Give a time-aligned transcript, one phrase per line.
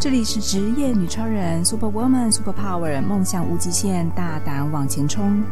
[0.00, 5.44] 这里是职业女超人，Super Woman，Super Power，梦想无极限，大胆往前冲。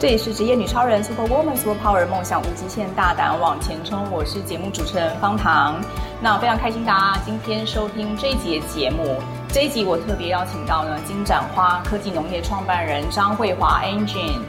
[0.00, 4.04] 这里是职业女超人，Super Woman，Super Power，梦想无极限，大胆往前冲。
[4.10, 5.80] 我是节目主持人方糖。
[6.20, 9.22] 那非常开心大家今天收听这一集节目。
[9.48, 14.40] 这一集我特别邀请到呢金盏花科技农业创办人张慧华 Angeline。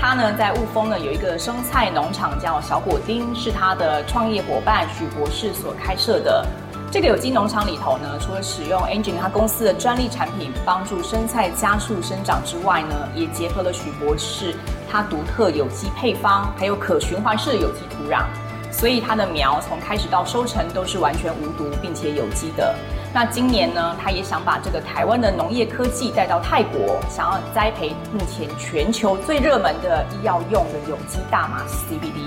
[0.00, 6.46] 他呢，在雾峰呢有一个生菜农场叫小果丁，是他的创业伙伴许博士所开设的。
[6.90, 14.54] 这个有机农场里头呢，除了使用 Angeline 他公司的专利产品帮助生菜加速生长之外呢，也结合了许博士
[14.90, 18.24] 他独特有机配方，还有可循环式的有机土壤，
[18.70, 22.74] 所以它的苗从开始到收成都是完全无毒并且有机的。
[23.14, 32.26] 那今年呢，他也想把这个台湾的农业科技带到泰国，想要栽培目前全球最热门的医药用的有机大麻 CBD，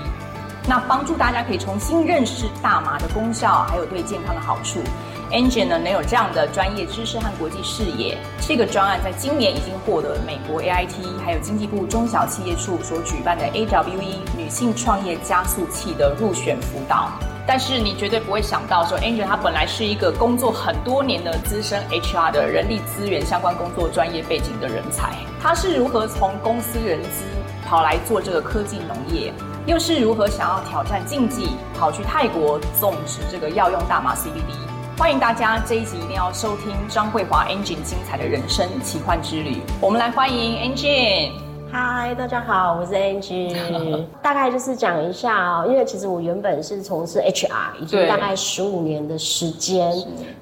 [0.66, 4.80] 那帮助大家可以重新认识大麻的功效，还有对健康的好处。
[5.30, 17.10] Engine 呢，能有这样的专业知识和国际视野，这个专案在今年已经获得美国 AIT 还有经济部中小企业处所举办的 AWE 女性创业加速器的入选辅导。
[17.48, 25.14] 但是你绝对不会想到说，Angeline 她本来是一个工作很多年的资深 HR 的人力资源相关工作专业背景的人才。
[25.40, 27.24] 她是如何从公司人资
[27.64, 29.32] 跑来做这个科技农业，
[29.64, 34.52] 又是如何想要挑战禁忌，跑去泰国种植这个药用大麻 CBD？
[34.98, 39.62] 欢迎大家这一集一定要收听张桂华 Angel 精彩的人生奇幻之旅。
[39.80, 41.47] 我们来欢迎 Angel。
[41.70, 44.04] 嗨，大家好，我是 Angeline。
[44.22, 49.92] 大概就是讲一下哦，因为其实我原本是从事 HR，已经大概十五年的时间。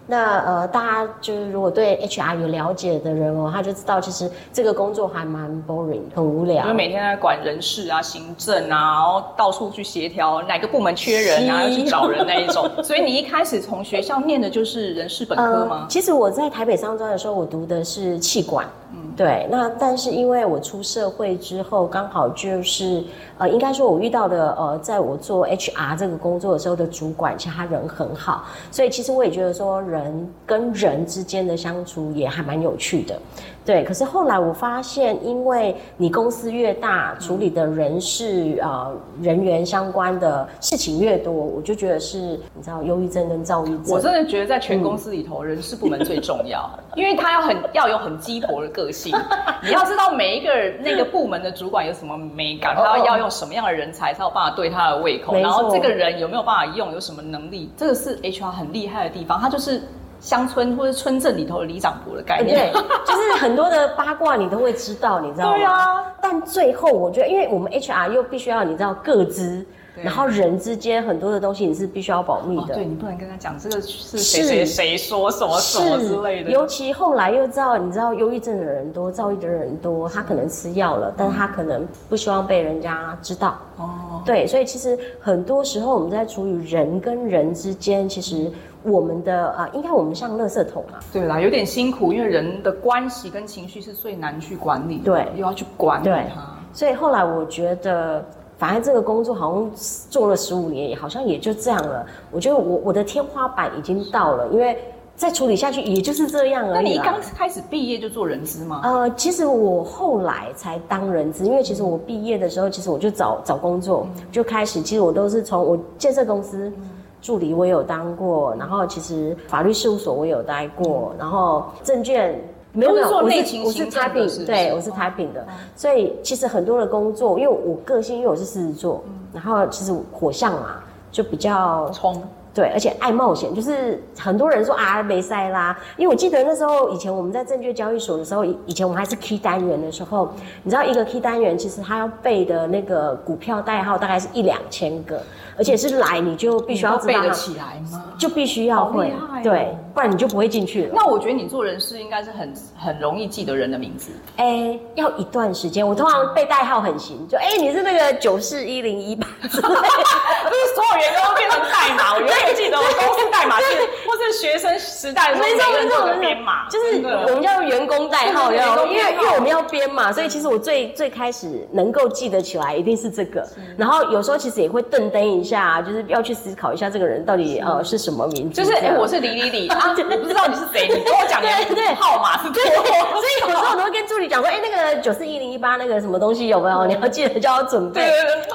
[0.07, 6.63] 那呃，大家就是如果对 HR 有了解的人哦，他就知道其实这个工作还蛮 boring，很无聊。
[6.63, 12.71] 因为每天在管人事啊、行政啊，然后到处去协调哪个部门缺人啊，要去找人那一种。
[12.85, 15.81] 所以你一开始从学校念的就是人事本科吗？
[15.83, 18.65] 呃，其实我在台北商专的时候，我读的是气管。
[18.93, 19.49] 嗯，对。
[19.51, 23.05] 那但是因为我出社会之后，刚好就是。
[23.39, 33.21] 呃，应该说，我遇到的呃，在我做 HR 这个工作的时候的主管，其实他人很好，所以其实我也觉得说，人跟人之间的相处也还蛮有趣的，
[33.63, 33.85] 对。
[33.85, 38.91] 可是后来我发现，因为你公司越大，处理的人事呃
[39.21, 43.85] 人员相关的事情越多，我就觉得是，你知道，忧郁症跟躁郁症。
[43.91, 49.15] 我真的觉得在全公司里头，嗯、人事部门最重要，因为他要很要有很鸡婆的个性，
[49.63, 53.27] 你要知道每一个人那个部门的主管有什么美感，他要用。
[53.31, 55.35] 什么样的人才才有办法对他的胃口？
[55.35, 56.93] 然后这个人有没有办法用？
[56.93, 57.71] 有什么能力？
[57.77, 59.39] 这个是 HR 很厉害的地方。
[59.41, 59.83] 他就是
[60.21, 62.73] 乡村或者村镇里头的里长伯的概念。
[62.73, 65.57] 对， 就是很多的八卦你都会知道，你知道吗？
[65.57, 66.05] 对啊。
[66.23, 69.67] 但最后我觉得，因为我们 HR 又必须要你知道各资。
[70.03, 76.51] 然后人之间很多的东西你是必须要保密的，哦、对，你不能跟他讲这个是谁谁谁说什么什么之类的。
[76.51, 83.59] 尤其后来又知道，你知道忧郁症的人多，躁郁的人多，他可能吃药了，但他可能不希望被人家知道。
[83.77, 88.51] 哦，对，所以其实很多时候我们在处于人跟人之间，其实
[88.83, 96.55] 我们的啊，应该我们像垃圾桶啊，对啦，有点辛苦，因为人的关系跟情绪是最难去管理的，对，又要去管理它。
[96.73, 98.23] 所以后来我觉得。
[98.59, 99.71] 反正这个工作好像
[100.09, 102.07] 做了十五年，也好像也就这样了。
[102.31, 104.79] 我觉得我我的天花板已经到了，因为
[105.15, 106.85] 再处理下去也就是这样而已。
[106.85, 108.81] 那你刚开始毕业就做人资吗？
[108.83, 114.81] 呃，其实我后来才当人资，因为其实我毕业的时候，其实我就找找工作，就开始。
[114.81, 116.73] 其实我都是从我建设公司
[117.21, 122.39] 助理，我有当过，然后其实法律事务所我有待过，然后证券。
[122.77, 125.45] 没有，做内勤，我是 typing，对，我是 typing 的，
[125.75, 129.03] 所以其实很多的工作，因为我个性，因为我是狮子座，
[129.33, 130.77] 然后其实火象嘛，
[131.11, 132.23] 就比较冲，
[132.55, 140.29] 对，而且爱冒险，就是很多人说啊没塞啦，因为我记得那时候以前我们在证券交易所的时候，以前我们还是 key 单元的时候，
[140.63, 145.21] 你知道一个 key 单元其实他要背的那个股票代号大概是一两千个。
[145.59, 148.13] 而且是来你就必须要知道背得起来吗？
[148.19, 150.91] 就必须要会，哦、对，不然你就不会进去了。
[150.95, 154.11] 那我觉得你做人事应该是很很容易记得人的名字。
[154.37, 155.89] 哎、欸，要一段时间。
[155.89, 163.65] 我通常背代号很行，就哎、欸，你是那个九四一零一吧，不是所有员工都变成代码，我永远记得我公司代码是，
[164.07, 166.97] 或是学生时代的时候没错没错编码，就是
[167.29, 175.83] 我们叫员工代号，要因为因为我们要编嘛，所以其实我最最开始能够记得起来一定是这个，然后有时候其实也会顿登一下。
[175.87, 178.61] 就是要去思考一下这个人到底呃是什么名字？
[178.61, 186.87] 就是哎、欸，我是李李李 我不知道你是谁，你跟我讲你的号码是多，所以有时候我都会跟助理讲说，哎，那个九四一零一八那个什么东西有没有？
[186.87, 188.11] 你要记得叫我准备，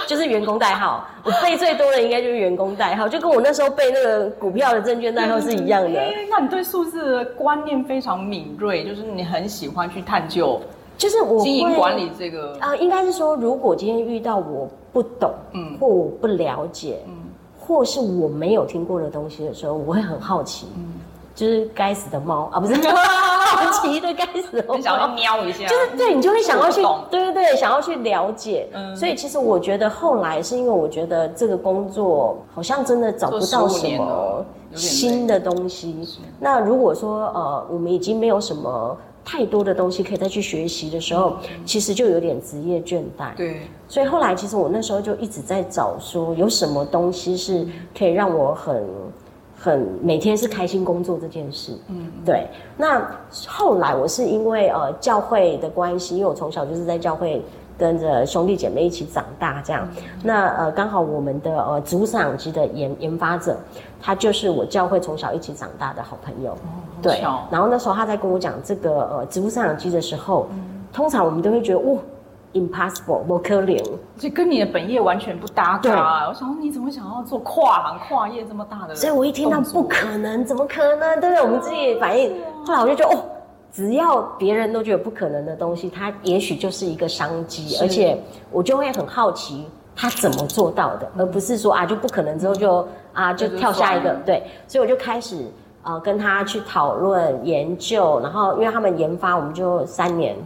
[0.08, 1.06] 就是员工代号。
[1.24, 6.02] 我背最多的应该就是员工代号，就跟我那时候背那个股票的证券代号是一样的。
[6.30, 10.60] 那你对数字的观念非常敏锐，就是你很喜欢去探究。
[10.98, 17.14] 就是我经营管理这个啊、呃，应该是说，如果今天遇到我不懂，嗯，或我不了解，嗯，
[17.60, 20.94] 或是我没有听过的东西的时候，我会很好奇，嗯，
[21.42, 22.50] 就是该死的猫。
[22.54, 36.08] 啊，不是 好奇的该死的猫，想要瞄一下，就是对你就会想要去，对对对，想要去了解，嗯，所以其实我觉得后来是因为我觉得这个工作好像真的找不到什么新的东西。
[36.40, 38.96] 那如果说呃，我们已经没有什么。
[39.24, 43.36] 太多的东西可以再去学习的时候，其实就有点职业倦怠。
[43.38, 47.64] 对，所以后来其实我那时候就一直在找，说有什么东西是
[47.96, 48.84] 可以让我很
[49.64, 51.78] 很每天是开心工作这件事。
[51.88, 52.48] 嗯，对。
[52.76, 53.00] 那
[53.48, 57.40] 后来我是因为呃教会的关系，因为我从小就是在教会
[57.78, 59.88] 跟着兄弟姐妹一起长大，这样。
[60.24, 63.56] 那呃刚好我们的呃植物生长机的研研发者，
[64.02, 66.58] 他就是我教会从小一起长大的好朋友。
[67.00, 67.22] 对，
[67.52, 72.00] 然后那时候他在跟我讲这个呃植物生长机的时候，嗯、通常我们都会觉得哇
[72.54, 73.78] ，impossible，不可能，
[74.18, 75.80] 这跟你的本业完全不搭嘎。
[75.80, 78.96] 对，我想说你怎么想要做跨行跨业这么大的？
[78.96, 81.20] 所以我一听到不可能，怎么可能？
[81.20, 81.42] 对不对？
[81.42, 82.34] 我们自己反应。
[82.66, 83.24] 后来我就觉得哦，
[83.72, 88.18] 只要别人都觉得不可能的东西，它也许就是一个商机，而且
[88.52, 94.14] 我就会很好奇他怎么做到的，而不是说啊就不可能之后就啊就跳下一个。
[94.26, 95.46] 对，所以我就开始。
[95.84, 100.46] 呃，跟他去讨论研究，然后因为他们研发，我们就三年，嗯，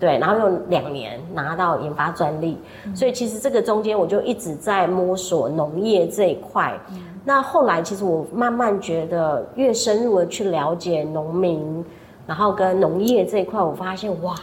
[0.00, 2.56] 对，然后用两年拿到研发专利，
[2.86, 6.72] 嗯，所以其实这个中间我就一直在摸索农业这一块。
[6.90, 11.84] 嗯，那后来其实我慢慢觉得，越深入的去了解农民，
[12.26, 14.34] 然后跟农业这一块，我发现哇，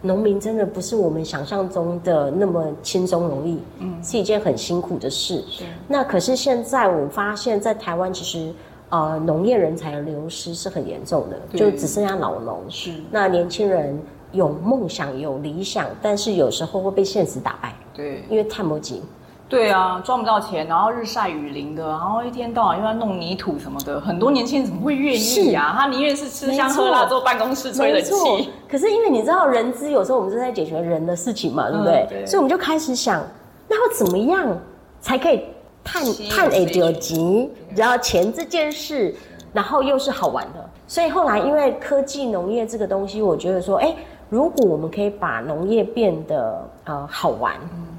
[0.00, 5.44] 农民真的不是我们想象中的那么轻松容易，嗯，是一件很辛苦的事。
[5.46, 8.50] 是，那可是现在我发现，在台湾其实。
[8.92, 12.58] 呃，农业人才的流失是很严重的，就只剩下老农。
[12.68, 13.96] 是，那年轻人
[14.32, 17.74] 有梦想、有理想，但是有时候会被现实打败。
[17.94, 19.02] 对，因为太磨紧。
[19.48, 25.74] 对啊，赚不到钱，然后日晒雨淋的，然后一天到晚又要弄泥土什么的，很多年轻人怎么会愿意啊？
[25.76, 28.50] 他宁愿是吃香喝辣，坐办公室吹冷气。
[28.68, 32.06] 可是因为你知道，人资有时候我们是在解决人的事情嘛，对不对？
[32.08, 32.26] 对。
[32.26, 33.20] 所以我们就开始想，
[33.68, 34.56] 那要怎么样
[35.00, 35.42] 才可以？
[35.82, 39.14] 探探诶就急，然后钱这件事，
[39.50, 43.96] 然后又是好玩的，所以后来因为科技农业这个东西，我觉得说，哎，
[44.30, 47.54] 如果我们可以把农业变得呃好玩，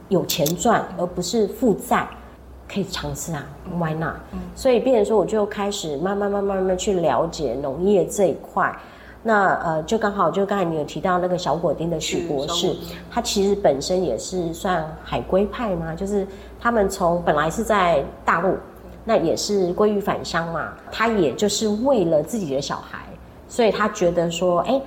[0.10, 2.08] 有钱赚，而不是负债，
[2.68, 3.46] 可以尝试啊
[3.78, 4.16] ，Why not？
[4.56, 8.76] 所以变成说，我就开始慢慢慢慢慢慢去了解农业这一块。
[9.24, 12.76] 那呃，就刚好就刚才你有提到那个小果丁的许博士，
[13.12, 16.26] 他其实本身也是算海归派嘛，就是。
[16.64, 18.56] 他们从本来是在大陆，
[19.04, 20.72] 那也是归于返乡嘛。
[20.92, 23.00] 他也就是为了自己的小孩，
[23.48, 24.80] 所以他觉得说，哎，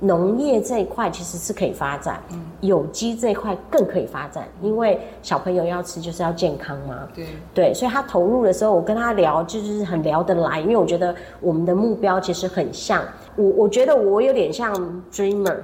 [0.00, 2.20] 农业这一块其实是可以发展，
[2.60, 7.08] 有机这一块更可以发展，因为小朋友要吃就是要健康嘛。
[7.14, 13.02] 对对，所以他投入的时候，我跟他聊就是很聊得来，因为我觉得我们的目标其实很像。
[13.36, 14.74] 我我觉得我有点像
[15.12, 15.56] dreamer，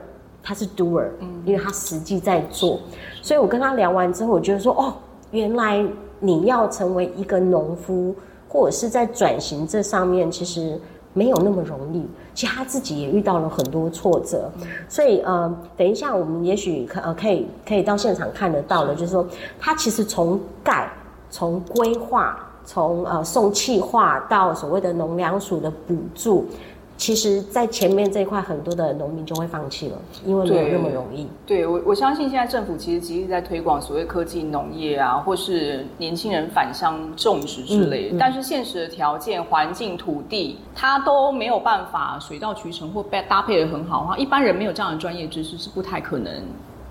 [0.42, 2.80] 他是 doer，嗯因为他实际在做，
[3.22, 4.94] 所以我跟他聊完之后，我觉得说，哦。
[5.32, 5.80] 原来
[6.18, 8.12] 你要成为一个农夫，
[8.48, 10.76] 或者是在转型这上面，其实
[11.12, 12.06] 没有那么容易。
[12.34, 14.50] 其实他自己也遇到了很多挫折，
[14.88, 19.26] 所以呃，等一下我们也许可呃可以可以到现场看得到的，就是说
[19.58, 20.90] 他其实从盖、
[21.30, 26.46] 从规划、从呃送气化到所谓的农粮署的补助。
[27.00, 31.26] 其实，在前面这一块，很多的农民就会放弃了，因为没有那么容易。
[31.46, 38.16] 对，对我，我相信现在政府其实极力在推广所谓科技农业啊，或是年轻人返乡种植之类的。
[38.16, 46.30] 嗯嗯、但是现实的条件、环境、土地，它都没有办法水到渠成或搭配的很好的话，一般人没有这样的专业知识是不太可能。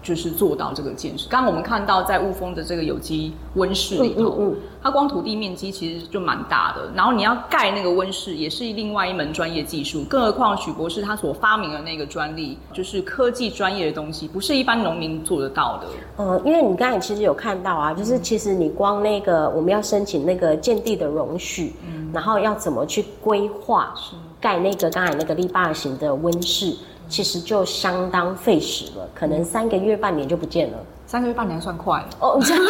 [0.01, 1.27] 就是做到这个建设。
[1.29, 6.89] 刚刚我们看到在雾峰的这个有机温室里头，嗯嗯嗯、它光土地面积其实就蛮大的。
[6.95, 10.03] 然后你要盖那个温室，也是另外一门专业技术。
[10.05, 15.87] 更何况许博士他所发明的那个专利，就是科技专业的东西，不是一般农民做得到的。
[16.17, 23.93] 呃，因为你刚才其实有看到啊，就是其实你光那个我们要申请那个建地的容许，嗯、然后要怎么去规划
[24.39, 26.73] 盖那个刚才那个立坝型的温室。
[27.09, 30.77] 其实就相当费时了，可能三个月、半年就不见了。
[31.07, 32.61] 三个月、半年算快哦， 是不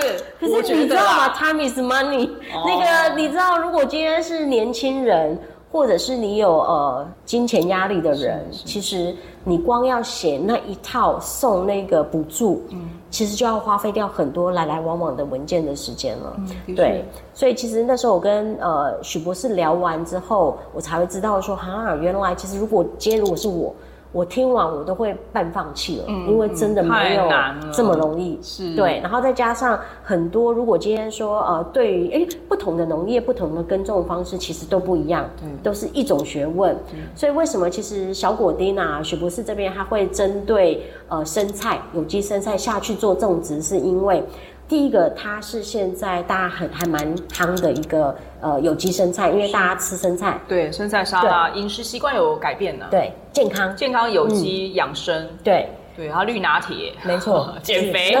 [0.00, 0.24] 是？
[0.40, 2.30] 可是你知道吗？Time is money。
[2.66, 2.78] 那
[3.10, 5.38] 个你知道，如果今天是年轻人，
[5.70, 16.36] 或者是你有呃金钱压力的人，其实你光要写那一套送那个补助，嗯，其实就要花费掉很多来来往往的文件的时间了。
[16.66, 23.74] 嗯，对，所以其实那时候我跟呃许博士聊完之后，我才会知道说，哈，原来其实如果今天如果是我。
[24.10, 27.28] 我听完我都会半放弃了，嗯，因为真的没有
[27.72, 29.00] 这么容易，是，对。
[29.02, 36.74] 然后再加上很多，如果今天说呃，对于诶不同的农业、不同的耕种方式，其实都不一样，对，都是一种学问。
[37.14, 44.24] 所以为什么其实小果丁啊，许博士这边他会针对呃生菜、有机生菜下去做种植，是因为。
[44.68, 53.74] 第一个，它是现在大家很还蛮夯的一个呃有机生菜，因为大家吃生菜，对生菜沙拉，饮食习惯有改变了，对健康。
[53.74, 55.68] 健康有机养生，对。
[55.96, 58.14] 对，然后绿拿铁，没错， 减肥，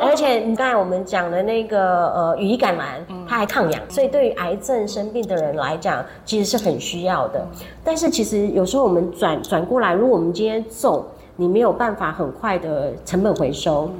[0.00, 7.46] 而且你刚才我们讲的那个呃羽衣甘蓝，它还抗氧，所以对于癌症生病的人来讲，其实是很需要的。
[7.84, 11.04] 但是其实有时候我们转转过来，如果我们今天种，
[11.36, 13.90] 你没有办法很快的成本回收。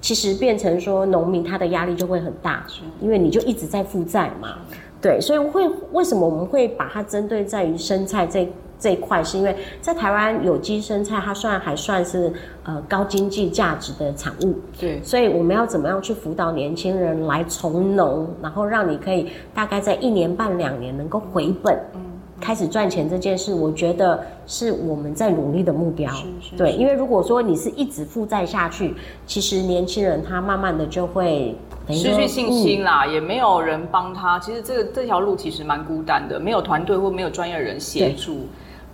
[0.00, 2.64] 其实变成说，农民他的压力就会很大，
[3.00, 4.58] 因为你就一直在负债嘛，
[5.00, 21.76] 对，所以会为什么我们会把它针对在于生菜这这一块，是因为在台湾有机生菜它算还算是呃高经济价值的产物，对，所以我们要怎么样去辅导年轻人来从农，然后让你可以大概在一年半两年能够回本。
[21.94, 22.00] 嗯
[22.40, 26.12] 开始赚钱这件事，我觉得是我们在努力的目标。
[26.56, 28.94] 对，因为如果说你是一直负债下去，
[29.26, 31.56] 其实年轻人他慢慢的就会
[31.88, 34.38] 失去信心啦，嗯、也没有人帮他。
[34.38, 38.34] 其实这个这条路其实蛮孤单的，没有团队或没有专业人协助。
[38.34, 38.42] 对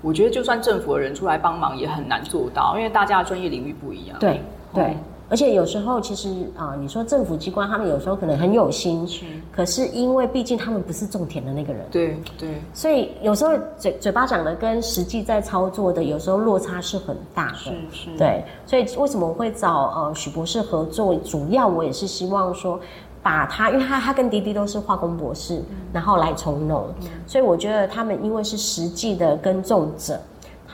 [0.03, 4.17] 我觉得就算政府的人出来帮忙，也很难做到，因为大家的专业领域不一样。
[4.19, 4.41] 对
[4.73, 4.85] 对。
[4.85, 4.97] 对
[5.29, 18.45] 而且有时候，其实啊、呃，你说政府机关他们有时候可能很有心，是可是因为毕竟他们不是种田的那个人，对对，对所以有时候嘴嘴巴讲的跟实际在操作的，有时候落差是很大的，是是，对。
[18.67, 21.15] 所以为什么我会找呃许博士合作？
[21.17, 22.79] 主要我也是希望说，
[23.23, 30.21] 把他，因为他他跟滴滴都是化工博士，嗯、然后来从农，嗯、所以我觉得他们因为是实际的耕种者。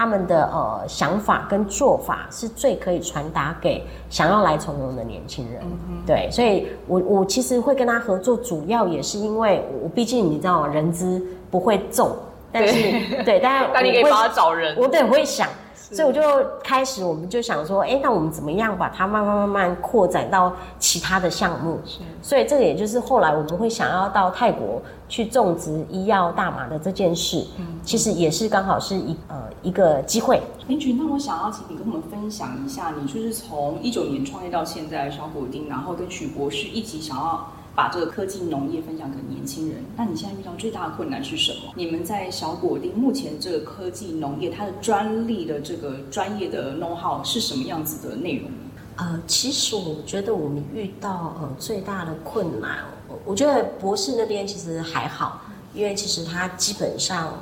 [0.01, 12.17] 他们的呃想法跟做法是最可以传达给想要来从容的年轻人，嗯、对，所以我我其实会跟他合作，主要也是因为我毕竟你知道人资不会重，
[12.51, 15.47] 但是对，对，但是但你可以帮他找人，我对我会想。
[15.93, 16.23] 所以我就
[16.63, 21.81] 开始，我们就想说，哎、欸，那我们怎么样把它慢慢慢慢扩展到其他的项目？
[21.85, 30.41] 是所以这个也就是后来我们会想要到泰国去种植医药大麻的这件事，嗯，其实也是刚好是一呃一个机会。
[30.69, 37.49] 林群，那我想要请你跟我们分享一下，你就是从一九年创业到现在的小果丁，然后跟许博士一起想要。
[37.75, 41.73] 把这个科技农业分享给年轻人，那你现在遇到最大的困难是什么？
[41.75, 48.51] 你们在小果丁目前这个科技农业，它的专利的这个专业的 know how 是什么样子的内容？
[48.97, 52.81] 呃，其实我觉得我们遇到呃最大的困难，
[53.25, 55.41] 我觉得博士那边其实还好，
[55.73, 57.33] 因为其实他基本上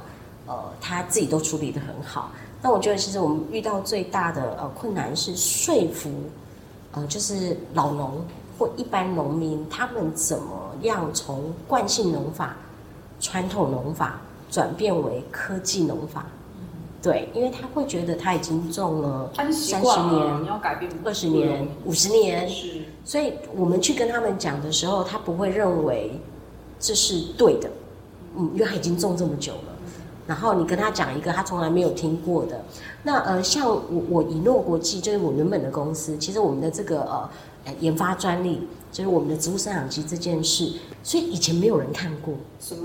[0.47, 2.31] 呃他自己都处理得很好。
[2.63, 6.11] 那我觉得其实我们遇到最大的呃困难是说服
[6.93, 8.23] 呃就是老农。
[8.59, 12.57] 或一般农民，他们怎么样从惯性农法、
[13.21, 14.19] 传统农法
[14.50, 16.27] 转变为科技农法？
[16.59, 16.67] 嗯、
[17.00, 19.83] 对，因为他会觉得他已经种了三十年，
[21.05, 22.83] 二十年、五十年，是。
[23.05, 26.21] 所以我们去跟他们讲的时候，他不会认为
[26.81, 27.71] 这是对的，
[28.37, 29.77] 嗯，因为他已经种这么久了。
[30.27, 32.61] 然后你跟他讲一个他从来没有听过的，
[33.05, 37.31] 那呃，像我我以诺国际就是我原本的公司，其实我们的这个呃。
[37.81, 40.73] 研发专利就是我们的植物生长机这件事，
[41.03, 42.35] 所以以前没有人看过，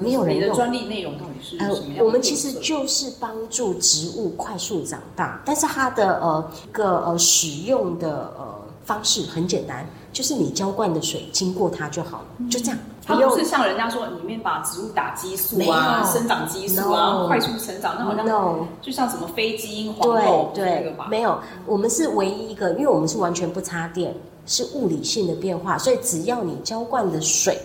[0.02, 0.46] 没有人用。
[0.46, 1.98] 你的专利内容到底是什么样？
[2.00, 12.78] 呃，我们其实就是帮助植物快速长大，但是它的呃一个呃使用的呃方式很简单，就是你浇灌的水经过它就好了，嗯、就这样。
[13.06, 21.08] 它不是像人家说里面把植物打激素啊，生长激素啊 快速成长，那好像就像什么非基因皇后对对，那个吧？
[21.10, 24.13] 没有，我们是唯一一个，因为我们是完全不插电。
[24.46, 27.60] 是物理性的变化，所以只要你浇灌的水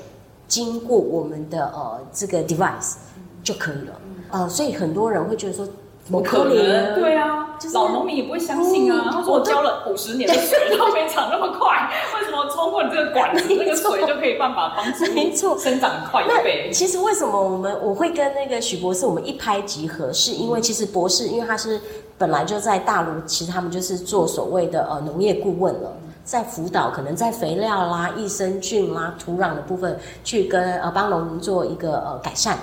[0.47, 2.95] 经过我们的呃这个 device
[3.43, 4.01] 就可以了。
[4.31, 5.67] 呃，所以很多人会觉得说，
[6.05, 6.95] 怎么可能？
[7.01, 9.11] 对啊，就是老农民也不会相信啊。
[9.11, 16.71] 他说我浇了五十年的水 都没长那么快，为什么通过你这个管子，那个水就可以办法帮助 没错生长快一倍？
[16.73, 21.81] 其实为什么我们我会跟那个许博士我们一拍即合，是因为其实博士因为他是
[22.17, 25.93] 本来就在大陆，其实他们就是做所谓的呃农业顾问了。
[26.29, 32.59] 在辅导，可能在肥料啦、益生菌啦、土壤的部分，去跟呃帮农民做一个呃改善。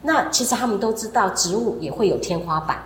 [0.00, 2.78] 那其实他们都知道，植物也会有天花板。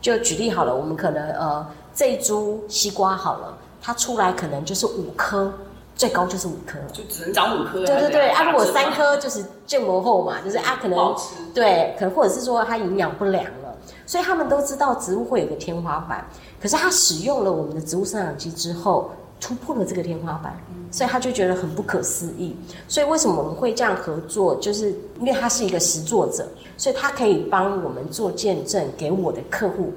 [0.00, 5.52] 就举例好了，我们可能呃这一株西瓜好了，它出来可能就是五颗，
[5.94, 7.74] 最高就是五颗，就只能长五颗。
[7.86, 11.14] 对对对，啊，如果三颗就是建模后嘛，就是啊可能
[11.54, 16.26] 对，可能或者是说它营养不良了，所以他们都知道植物会有个天花板。
[16.60, 20.56] 可是它使用了我们的植物生长机之后，突破了这个天花板，
[20.90, 22.56] 所以他就觉得很不可思议。
[22.88, 24.56] 所以为什么我们会这样合作？
[24.56, 24.88] 就是
[25.20, 29.92] 因为他是一个实作者，所以他可以帮我们做见证，给我的客户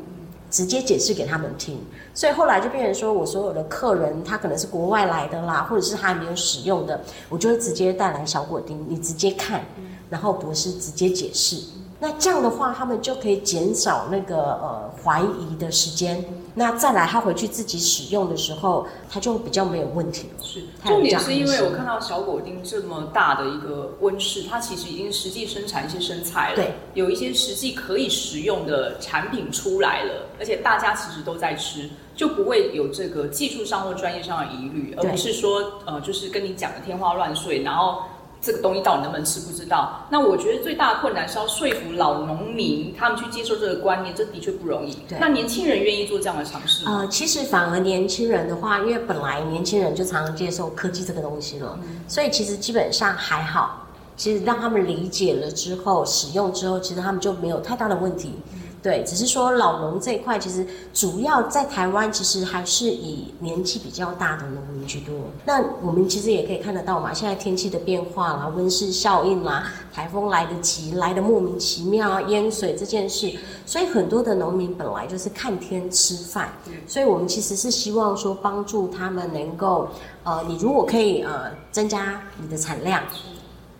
[0.49, 1.79] 直接解释给他们听。
[2.13, 9.61] 所以后来就变成说，我所有的客人他可能是国外来的啦，或者是他还没有使用的，我就会直接带来小果丁，你直接看，
[10.09, 11.55] 然后博士直接解释。
[12.01, 16.25] 那这样的话，他们就可以减少那个呃怀疑的时间。
[16.55, 20.43] 那再来，他回去自己使用的时候，他就比较没有问题了。
[20.43, 38.01] 是，重点是因为我看到小果丁这么大的一个温室，它其实已经实际生产一些生菜了，对，有一些实际可以食用的产品出来了，而且大家其实都在吃，就不会有这个技术上或专业上的疑虑，而不是说呃，就是跟你讲的天花乱坠，然后。
[38.41, 40.05] 这个东西到底能不能吃不知道。
[40.09, 44.97] 那我觉得最大的困难是要说服老农民他们去接受这个观念，这的确不容易。
[45.07, 45.17] 对。
[45.19, 46.99] 那年轻人愿意做这样的尝试吗？
[47.01, 53.87] 呃，其实反而年轻人的话，因为本来年轻人就常常接受科技这个东西了，嗯、所以其实基本上还好。
[54.17, 58.35] 其实让他们理解了之后，使用之后，其实他们就没有太大的问题。
[58.81, 65.15] 对，只是说老农这一块，其实主要在台湾，其实还是以年纪比较大的农民居多。
[65.45, 73.31] 那我们其实也可以看得到嘛，现在天气的变化啦，温室效应啦，台风来得急，来得莫名其妙啊，淹水这件事，
[73.67, 76.49] 所以很多的农民本来就是看天吃饭，
[76.87, 79.89] 所以我们其实是希望说帮助他们能够，
[80.23, 83.03] 呃，你如果可以呃增加你的产量，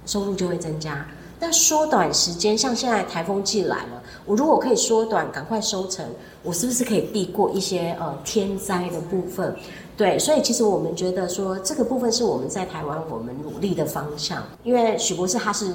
[0.05, 1.03] 收入就会增加。
[1.41, 6.05] 但缩短时间，像现在台风季来了，我如果可以缩短，赶快收成，
[6.43, 9.55] 我是不是可以避过一些呃天灾的部分？
[9.98, 14.43] 对，所以其实我们觉得说这个部分是我们在台湾我们努力的方向。
[14.62, 15.74] 因为许博士他是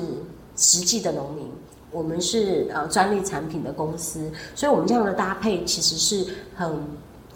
[0.55, 1.51] 实际的农民，
[1.91, 6.81] 我们是呃专利产品的公司，所以我们这样的搭配其实是很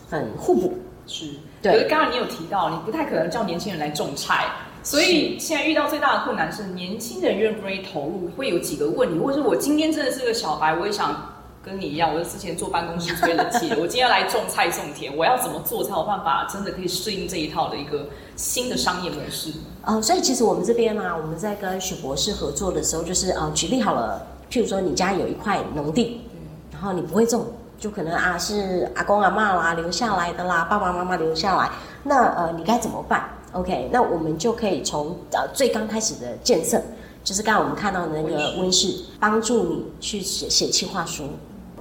[0.08, 0.72] 很互补。
[1.04, 1.26] 是，
[1.60, 1.72] 对。
[1.72, 4.46] 可是刚刚你有提到，你不太可能叫年轻人来种菜。
[4.82, 11.14] 所以现在遇到最大的困难是年轻人愿不愿意投入，会有几个问题，或者是我今天真的是个小白，我也想
[11.62, 19.52] 跟你一样，我是之前坐办公室吹冷气，我今天来种菜种田，我要怎么做才有办法真的可以适应这一套的一个新的商业模式？
[19.84, 26.22] 呃，所以其实我们这边呢、啊，我们在跟许博士合作的时候，就是呃，举例好了，譬如说你家有一块农地，
[26.72, 27.46] 然后你不会种，
[27.78, 31.70] 就可能啊是阿公阿嬷啦留下来的啦，爸爸妈妈留下来，
[32.02, 36.80] 那呃你该怎么办？OK，那我们就可以从呃最刚开始的建设，
[37.24, 41.24] 就是刚刚我们看到的那个温室，帮助你去写写计划书，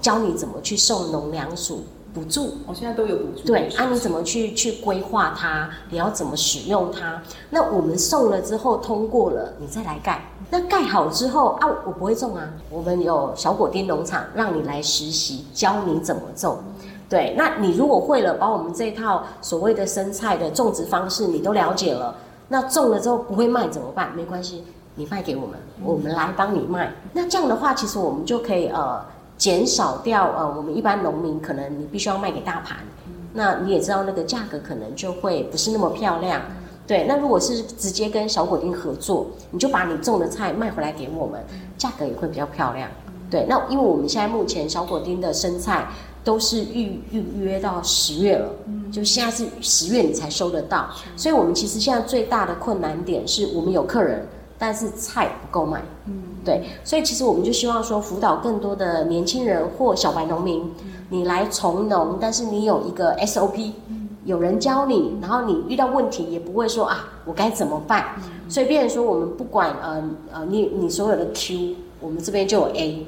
[0.02, 2.46] 教你怎么去送农粮署补助。
[2.66, 3.46] 我、哦、现在都有补助。
[3.46, 5.70] 对，啊，你怎么去去规划它？
[5.90, 7.22] 你要怎么使用它？
[7.52, 10.26] 那我们送了之后通过了，你再来盖。
[10.50, 16.58] 那盖好之后啊，我不会种啊，我们有小果丁农场让你来实习，教你怎么种。
[17.10, 22.16] 对，那你如果会了，把我们这一套所谓的生菜的种植方式你都了解了，
[22.50, 24.16] 那种了之后不会卖怎么办？
[24.16, 26.94] 没关系，你卖给我们，我们来帮你卖。
[27.12, 29.04] 那这样的话，其实我们就可以呃
[29.40, 32.78] 减少掉呃我们一般农民可能你必须要卖给大盘，
[33.34, 36.40] 那你也知道那个价格可能就会不是那么漂亮。
[36.86, 41.44] 对，那如果是直接跟小果丁合作，你就把你种的菜卖回来给我们，
[41.76, 42.88] 价格也会比较漂亮。
[43.32, 45.88] 对，那因为我们现在目前小果丁的生菜。
[46.24, 54.28] 都是预预约到十月了，嗯，就现在是十月你才收得到，所以我们其实现在最大的困难点是我们有客人，
[54.58, 60.70] 但是菜不够卖，嗯，对，所以其实我们就希望说辅导更多的年轻人或小白农民，
[61.10, 63.72] 你来从农，但是你有一个 SOP，
[64.26, 68.06] 有人教你，然后你遇到问题也不会说啊我该怎么办，
[68.50, 70.04] 所以变成说我们不管呃
[70.34, 73.06] 呃你你所有的 Q，我们这边就有 A，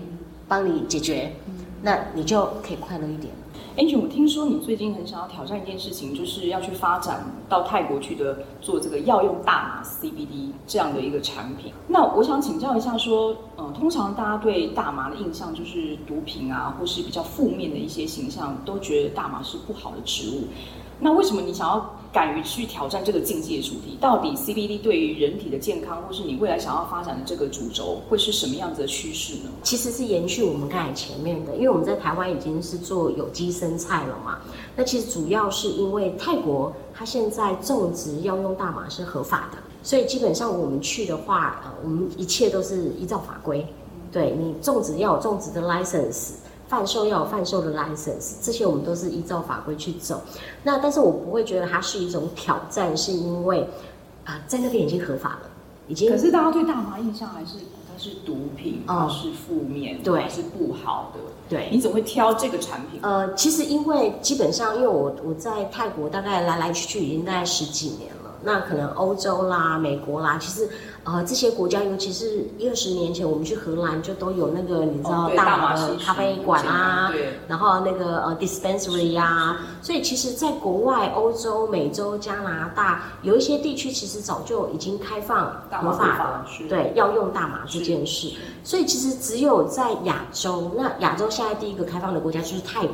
[0.47, 1.33] 帮你解决。
[1.81, 3.33] 那你就可以快乐一点。
[3.77, 11.71] Angie，我听说你最近很想要挑战一件事情，就是要去发展到泰国去的做这个药用大麻 CBD 这样的一个产品。
[11.87, 20.49] 那我想请教一下，说，呃，通常大家对大麻的印象就是毒品啊，或是比较负面的一些形象，都觉得大麻是不好的植物。
[20.99, 23.97] 那为什么你想要敢于去挑战这个境界主题？
[24.01, 29.49] 到底 CBD 对于人体的健康，或是你未来想要发展的这个主轴，会是什么样子的趋势呢？
[29.63, 34.39] 其实是延续我们刚才前面的，因为我们在台湾已经是做有机生菜了嘛。
[34.75, 43.65] 那其实主要是因为泰国它现在种植药用大麻是合法的，所以基本上我们去的话，呃，我们一切都是依照法规。
[44.11, 46.31] 对你种植要有种植的 license，
[46.71, 50.21] 贩售要有贩售的 license，这些我们都是依照法规去走。
[50.63, 53.63] 那但是我不会觉得它是一种挑战，是因为
[54.23, 55.49] 啊、呃，在那边已经合法了，
[55.89, 56.09] 已经。
[56.09, 61.19] 可是大家对大麻印象还是它是毒品，它、哦、是负面，对，是不好的。
[61.49, 63.01] 对，你怎么会挑这个产品？
[63.03, 70.69] 呃，其实因为基本上，因为我我在泰国大概来来去去已经大概十几年了，那可能欧洲啦、美国啦，其实。
[71.03, 88.33] 呃，这些国家，尤其是一二十年前，我们去荷兰就都有那个你知道、哦、大麻的咖啡馆啊，对，然后那个呃 dispensary 呀、啊，所以其实，在国外，欧洲、美洲、加拿大，有一些地区其实早就已经开放合法的，对，要用大麻这件事。
[88.63, 92.93] 所以其实只有在亚洲，那亚洲现在第一个开放的国家就是泰国。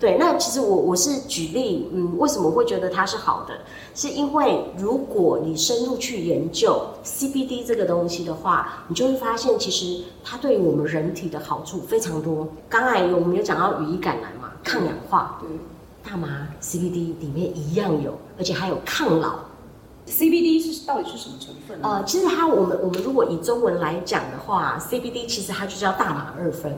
[0.00, 3.54] 对，那其实我我是举例，嗯，为什么会觉得它是好的？
[3.96, 12.46] 是因为如果你深入去研究 CBD 这个东西的话，你就会发现，其实它对于我们人体的好处非常多。
[12.68, 15.48] 刚才我们有讲到羽衣甘蓝嘛，抗氧化，对，
[16.08, 19.40] 大麻 CBD 里面一样有，而且还有抗老。
[20.06, 21.88] CBD 是到底是什么成分呢？
[21.88, 26.72] 呃，其实它我们我们如果以中文来讲的话，CBD 其实它就叫大麻二酚。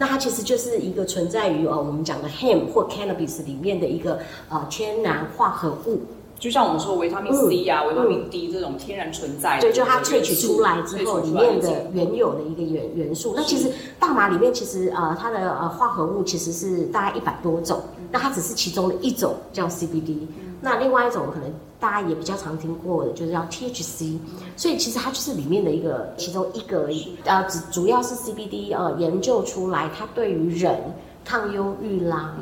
[0.00, 6.00] 那它其实就是一个存在于呃我们讲的 hemp 或 cannabis 里面的一个呃天然化合物，
[6.40, 9.60] 就像我们说维他命 C 啊、维他命 D 这种天然存在的。
[9.60, 13.34] 对，就它萃取出来之后里面的原有的一个元元素。
[13.36, 20.16] 那其实大麻里面其实呃它的呃化合物其实是大概一百多种，那它只是其中的一种叫 CBD。
[20.62, 24.18] 那另外一种可能大家也比较常听过的，就是叫 THC，
[24.56, 27.16] 所以其实它就是里面的一个其中一个而已。
[27.24, 30.78] 呃，主主要是 CBD 呃研究出来，它对于人
[31.24, 32.34] 抗忧郁啦、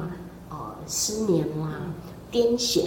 [0.50, 0.56] 呃
[0.86, 1.80] 失眠啦、
[2.32, 2.86] 癫痫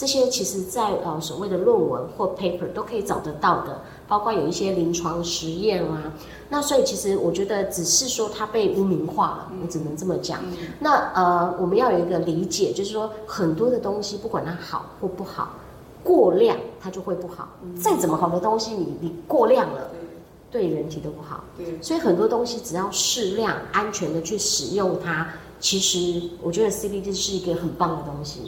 [0.00, 6.10] 这些，其实在呃所谓的论文或 paper 都可以找得到的，包括有一些临床实验啊。
[6.48, 10.40] 那所以其实我觉得只是说它被污名化了，我只能这么讲。
[10.78, 15.50] 那呃，我们要有一个理解，就是说很多的东西不管它好或不好，
[16.02, 17.46] 过量它就会不好。
[17.78, 19.90] 再怎么好的东西，你你过量了，
[20.50, 21.44] 对人体都不好。
[21.82, 25.28] 所以很多东西只要适量、安全的去使用它。
[25.60, 28.40] 其实我觉得 CBD 是一个很棒的东西，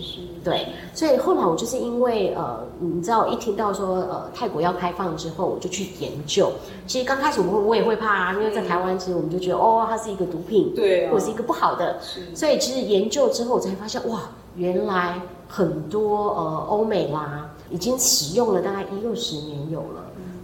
[0.43, 6.51] 对，所以后来我就是因为呃，你知道一听到说呃泰国要开放之后，我就去研究。
[6.87, 12.01] 其实刚开始我我也会怕啊，因为在台湾其实我们就觉得哦，它是一个毒品，对，或者是一个不好的，
[12.35, 20.02] 所以其实研究之后我才发现哇，原来很多呃欧美啦已经使用了大概一二十年有了，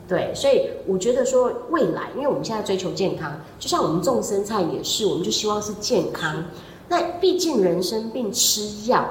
[0.08, 6.44] 对，所以我觉得说未来，因为我们现在追求健康，就像我们种生菜也是，我们就希望是健康。
[6.88, 9.04] 那毕竟人生病吃药，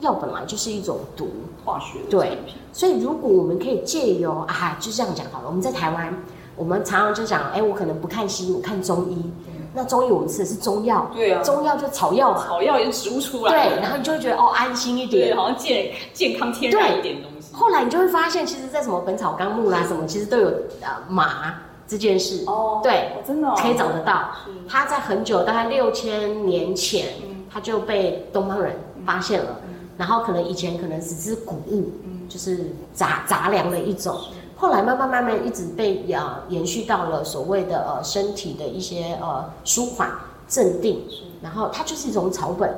[0.00, 1.28] 药本来就是一种毒，
[1.64, 2.36] 化学的对。
[2.72, 5.44] 所以如果我们可以借由啊，就这样讲好了。
[5.46, 6.12] 我们在台湾，
[6.56, 9.30] 我们常常就讲，哎，我可能不看西医，我看中医。
[9.72, 13.80] 那中医我们吃的是中药，对啊，中药就草药嘛，草药也是植物出来的，对。
[13.80, 17.39] 然后你就会觉得哦，安心一点，好像健健康天然一点东西。
[17.52, 20.48] 后来你就会发现，其实，在什么《本草纲目》啦，什么其实都有
[20.80, 21.54] 呃麻
[21.86, 24.30] 这件事哦，对，真的可以找得到。
[24.68, 27.06] 它在很久，大概六千年前。
[27.52, 34.16] 它就被东方人发现了，嗯、然后可能以前可能只是谷物，嗯、就是杂杂粮的一种，
[34.54, 40.08] 后来慢慢慢慢一直被啊延续到了所谓的呃身体的一些呃舒缓
[40.46, 41.02] 镇定，
[41.42, 42.72] 然后它就是一种草本，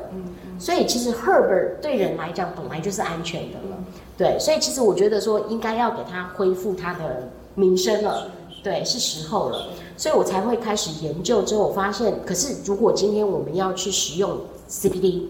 [0.58, 3.76] 所以其实 herb 对人来讲本来就是安全的了，
[4.22, 8.28] 对，所以其实我觉得说应该要给他恢复他的名声了，
[8.62, 14.38] 对，是时候了，所以我才会开始研究之后，我发现，可是如果今天我们要去使用。
[14.68, 15.24] CBD，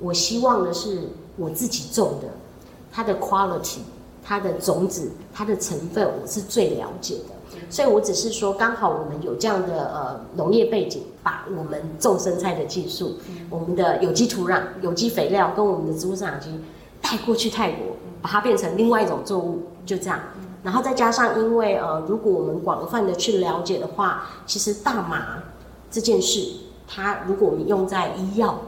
[0.00, 1.02] 我希望的是
[1.36, 2.26] 我自己种的，
[2.90, 3.78] 它的 quality，
[4.24, 7.56] 它的种子，它的成分，我是最了解的。
[7.70, 13.12] 所以我只是说，刚好我们有这样的呃农业背景，把我们种生菜的技术，
[13.48, 16.60] 我们的有机土壤、有机肥料跟我们的植物生长基因
[17.12, 20.18] 带过去泰国，把它变成另外一种作物，就这样。
[20.62, 25.42] 然后再加上，因为呃，如果我们广泛的去了解的话，其实大麻
[25.90, 26.40] 这件事，
[26.88, 28.58] 它如果我们用在医药。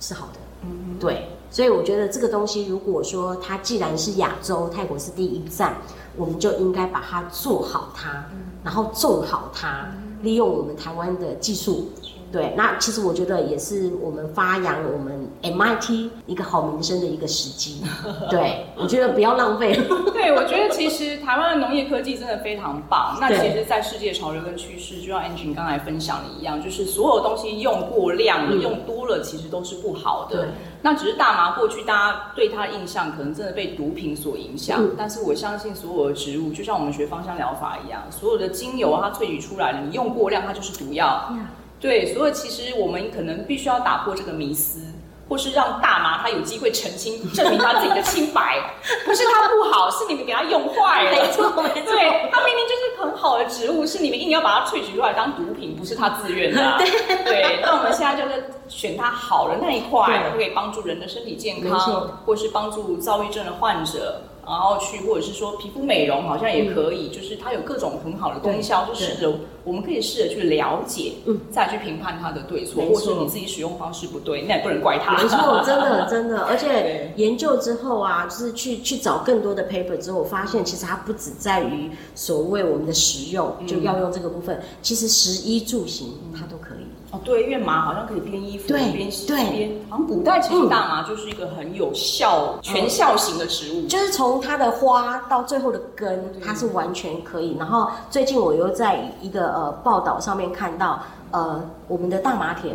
[0.00, 5.74] 是好的，嗯，对，所以我觉得这个东西，如果说它既然是亚洲，泰国是第一站，
[6.16, 8.24] 我们就应该把它做好它，
[8.62, 9.88] 然后种好它，
[10.22, 11.90] 利用我们台湾的技术，
[12.30, 17.82] 对，那其实我觉得也是我们发扬我们 MIT 一个好名声的一个时机。
[18.30, 19.74] 对，我觉得不要浪费。
[20.12, 23.16] 对，我觉得其实台湾的农业科技真的非常棒。
[23.20, 30.36] 那其实，在世界潮流跟趋势，就像 Angie 刚才分享的一样，就是所有东西用过量，嗯、用多了，其实都是不好的。
[30.36, 30.48] 对，
[30.82, 41.28] 那只是大麻过去大家对它的印象可能真的被毒品所影响，嗯、但是我相信所有的植物，就像我们学芳香疗法一样，所有的精油它萃取出来了，你用过量，它就是毒药。
[41.30, 41.46] 嗯
[41.80, 44.80] 对，所以其实我们可能必须要打破这个迷思，
[45.28, 48.58] 或是让大麻它有机会澄清，证明他自己的清白，
[49.04, 51.10] 不是它不好，是你们给它用坏了。
[51.12, 51.92] 没错，没错。
[51.92, 56.78] 对，它明明就是很好的植物，是你们硬要把它萃取出来当毒品，不是它自愿的、啊。
[56.78, 56.90] 对，
[57.24, 57.60] 对。
[57.62, 64.20] 那我们现在就是选它好的那一块，它可以帮助人的身体健康，或是帮助躁郁症的患者。
[64.48, 69.30] 然后去，或者是说皮肤美容好像也可以，嗯、就是它有各种很好的功效，就试着
[69.62, 75.22] 我们可以试着去了解，嗯，再去评判它的对错，或者你自己使用方式不对，那也不能怪它。
[75.22, 86.87] 没错，真的 真的，而且研究之后啊，就是去去找更多的 paper 之后，我发现其实它不只在于所谓我们的食用，就要用这个部分，嗯、其实食衣住行它都可以。
[87.10, 97.56] 哦，对，因为麻好像可以编衣服、对编对、编，好像古代其实大麻就是一个很有效、嗯、全效型的植物，就是从它的花到最后的根，它是完全可以。
[97.58, 102.74] 然后最近我又在一个呃报道上面看到，呃，我们的大麻田，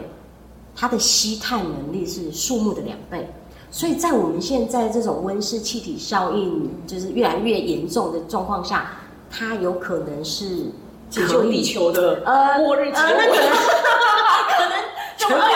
[0.76, 3.30] 它的吸碳能力是树木的两倍，
[3.70, 8.94] 所以在我们现在这种温室气体效应就是越来越严重的状况下，
[9.30, 10.72] 它有可能是
[11.12, 12.98] 解救地球的呃末日植物。
[12.98, 14.14] 呃呃
[15.28, 15.50] 全部要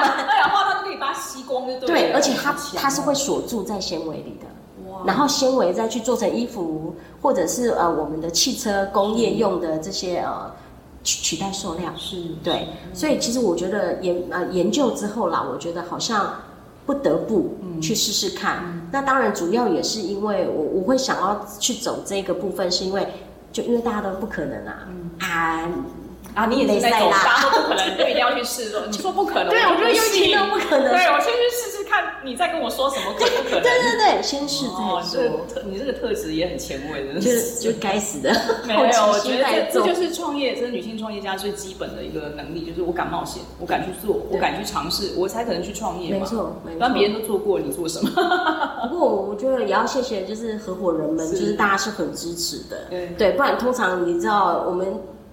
[0.00, 5.02] 嘛，二氧化碳就可以把它吸光，对，对，而且它它是会锁住在纤维里的，哇。
[5.06, 10.52] 然后纤维再去做成衣服，或者是呃我们的汽车工业用的这些呃
[11.02, 12.16] 取取代塑料，是。
[12.42, 16.34] 对，所以其实我觉得研呃研究之后啦，我觉得好像
[16.84, 18.62] 不得不去试试看。
[18.64, 23.12] 嗯、那当然主要也是因为我我会想要去走这个部分，是因为
[23.52, 25.68] 就因为大家都不可能啊，嗯、啊。
[26.36, 28.82] 啊，你也是在走，大家都不可能，就一定要去试说。
[28.92, 30.92] 你说不可能，对，我觉得有几个不可能。
[30.92, 33.62] 对，我先去试试看，你再跟我说什么可不可能？
[33.62, 35.40] 对对对，先试再说。
[35.64, 38.30] 你这个特质也很前卫的，就是就该死的。
[38.66, 46.10] 没有， 我觉得这就是创业，这是女性创业家最基本的一个能力，就是我敢冒险，我敢去做，我敢去尝试，我才可能去创业。
[46.10, 46.78] 没错，没错。
[46.78, 48.10] 当别人都做过，你做什么？
[48.90, 52.76] 不过我觉得也要谢谢，就是合伙人们，就是大家是很支持的。
[52.90, 54.86] 对对，不然通常你知道我们。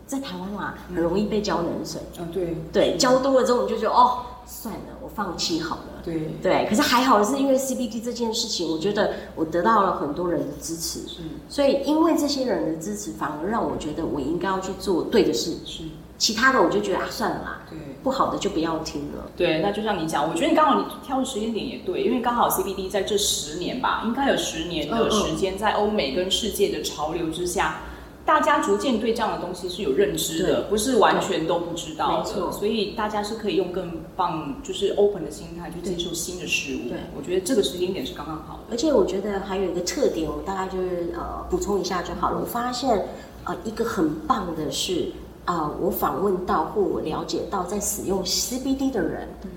[0.05, 2.01] 在台湾嘛，很容易被浇冷水。
[2.19, 5.83] 嗯，对对，浇多了之后，你就觉得哦，算了，我放弃好了。
[6.03, 10.99] 对对，可是还好的是，因为 CBD 这件事情，我觉得我得到了很多人的支持。
[11.07, 15.55] 是，所以因为这些人的支持，反而让我觉得我应该要去做对的事。
[15.65, 15.83] 是，
[16.17, 17.61] 其他的我就觉得啊，算了啦。
[17.69, 19.31] 对，不好的就不要听了。
[19.37, 27.77] 对，那就像你讲，我觉得你刚好你挑的时间点也对，因为刚好 CBD 在这十年吧，应该有十年的时间，在欧美跟世界的潮流之下。
[28.25, 32.51] 大家逐渐对这样的东西是有认知的，不是完全都不知道的，没错。
[32.51, 36.89] 所以大家是可以用更棒，就是 open 的心态去接受新的事物。
[36.89, 38.59] 对，我觉得这个时间点是刚刚好的。
[38.71, 42.39] 而且我觉得还有一个特点，我大概就是呃补充一下就好了。
[42.39, 43.05] 我发现
[43.43, 45.11] 呃一个很棒的是
[45.43, 49.49] 啊、呃，我访问到或我了解到在使用 CBD 的人，嗯、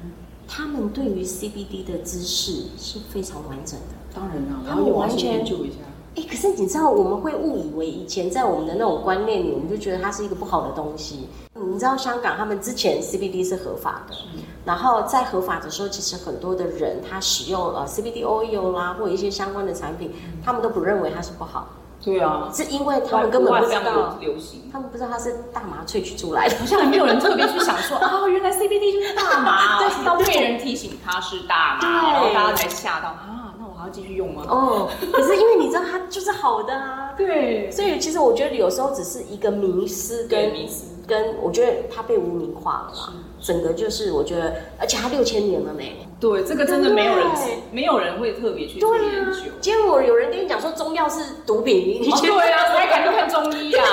[0.48, 3.94] 他们对于 CBD 的知识是非常完整的。
[4.12, 5.76] 当然了，他们完全研究一下。
[6.16, 11.28] 哎，可是你知道，我们会误以为以前在我们的那种观念里，我们就觉得它是一个不好的东西。
[11.54, 14.16] 你知道，香港他们之前 CBD 是合法的，
[14.64, 21.68] 然后在合法的时候，其实很多的人他使用呃 CBD oil 啦，或者一些相关的产品，嗯、他们都不认为它是不好。
[22.02, 24.16] 对啊，是因为他们根本不知道。
[24.20, 32.12] 流行，他们不知道它是大麻萃取出来的，好像也没有人特别去想说啊、 哦，原来 CBD 就是大麻， 对，到被人提醒它是大麻，对。
[32.12, 33.45] 然后大家才吓到啊。
[33.90, 34.44] 继续用吗？
[34.48, 45.82] 哦，可是因为你知道它就是好的啊， 对，所以其实我觉得有时候只是一个迷失跟迷思，跟我觉得它被污名化了嘛，整个就是我觉得，而且它六千年了呢。
[46.18, 47.28] 对，这个真的没有人，
[47.70, 49.32] 没有人会特别去做研究。
[49.60, 53.84] 今天我有人跟你讲说中药是毒品，你对啊，谁敢去看中医啊？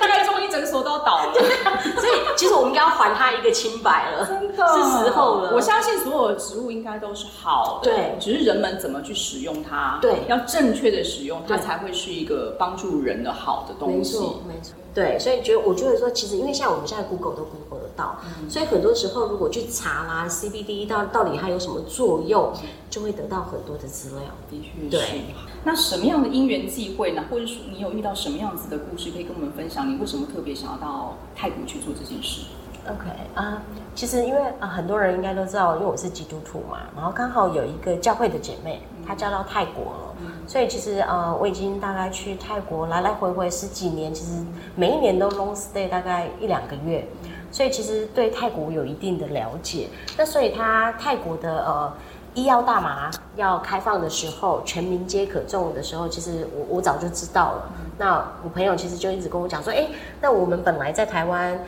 [0.00, 1.34] 大概中医诊所都要倒了。
[1.98, 5.52] 所以其实我们应该要还他一个清白了，真的是时候了。
[5.54, 14.18] 我相信所有的植物应该都是好的，对，只是人们怎么去使用它，对，要正确的使用，它才会是一个帮助人的好的东西。
[14.18, 14.74] 没错，没错。
[14.96, 22.50] 对，所以觉得我觉得说，其实因为像我们现在 Google 都 Google 得到，嗯、所以很多时候如果去查啦 CBD 到到底它有什么作用，
[22.88, 24.20] 就会得到很多的资料。
[24.50, 24.88] 的确是。
[24.88, 25.24] 对。
[25.64, 27.24] 那什么样的因缘际会呢？
[27.30, 29.86] 或者说你有遇到什么样子的故事可以跟我们分享？
[29.92, 32.46] 你为什么特别想要到泰国去做这件事
[32.86, 33.60] ？OK 啊，
[33.94, 44.32] 其实因为啊，很多人应该都知道，因为我是基督徒嘛，然后刚好有一个教会的姐妹，她嫁到泰国了，嗯、所以其实呃，我已经大概去泰国来来回回十几年，其实
[44.74, 47.06] 每一年都 long stay 大概一两个月，
[47.50, 49.88] 所以其实对泰国有一定的了解。
[50.18, 51.92] 那所以他泰国的呃。
[52.36, 57.72] 医药大麻要开放的时候，全民皆可种的时候，其实我我早就知道了。
[57.96, 59.88] 那我朋友其实就一直跟我讲说，哎，
[60.20, 61.58] 那我们本来在台湾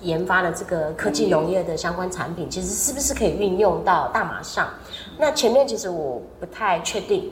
[0.00, 4.68] 研发的这个科技农业的相关产品，其实是不是可以运用到大麻上？
[5.18, 7.28] 那前面其实我不太确定。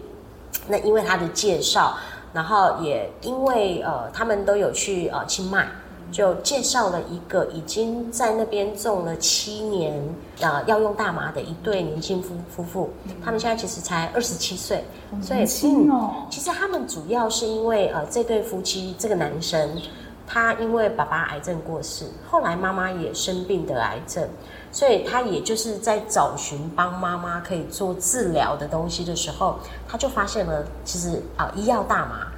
[0.66, 1.96] 那因为他的介绍，
[2.33, 5.68] 然后也因为呃，他们都有去呃清迈。
[6.11, 10.03] 就介绍了一个已经在那边种了七年，
[10.40, 12.90] 呃，要用大麻的一对年轻夫夫妇，
[13.25, 14.85] 他们现在其实才二十七岁，
[15.23, 16.27] 所以轻哦。
[16.31, 19.81] 其实他们主要是因为呃，这对夫妻这个男生，
[20.27, 24.29] 他因为爸爸癌症过世，后来妈妈也生病得癌症，
[24.73, 32.30] 所以他也就是在找寻帮妈妈可以做治疗的东西的时候，他就发现了，其实啊，呃，医药大麻。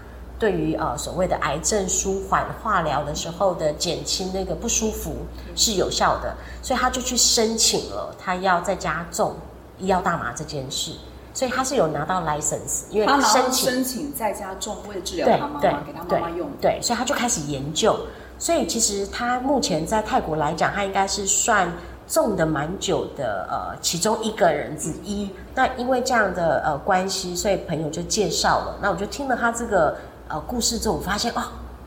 [0.43, 5.15] 对于呃所谓的癌症舒缓化疗的时候的减轻那个不舒服
[5.55, 9.37] 是有效的，所以他就去申请了，他要在家种
[9.79, 10.97] 医药大麻这件事，
[11.33, 17.97] 所以他是有拿到 license，因为他申请申请在家种为了治疗他妈妈，对给他妈妈用对，对，所以他就开始研究，
[18.37, 21.73] 所以其实他目前在泰国来讲，他应该是算
[22.13, 25.31] 种的蛮久的呃其中一个人之一。
[25.55, 29.97] 那因为这样的呃关系，所以朋友就介绍了，那我就听了他这个。
[30.29, 31.43] 呃，故事之后我发现哦，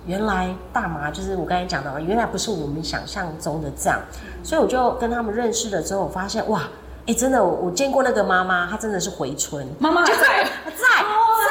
[0.06, 4.00] 原来大麻就是我刚才讲的，原来不是我们想象中的这样，
[4.44, 6.62] 所以我就跟他们认识了之后，我发现哇，
[7.08, 10.84] 哎，真的，我见过那个妈妈，她真的是回春，妈妈还在，在，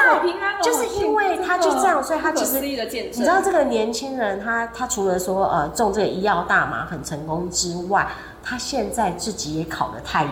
[0.07, 2.77] 在，平安，就是因为她就这样，所以她其实你
[3.11, 8.07] 知道这个年轻人，他他除了说呃种这个医药大麻很成功之外，
[8.45, 10.29] 他现在自己也考了太医。